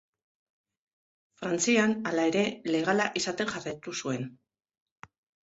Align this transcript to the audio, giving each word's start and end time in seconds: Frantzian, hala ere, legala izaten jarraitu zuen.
Frantzian, 1.41 1.93
hala 2.13 2.25
ere, 2.31 2.41
legala 2.77 3.07
izaten 3.23 3.53
jarraitu 3.53 3.95
zuen. 4.01 4.27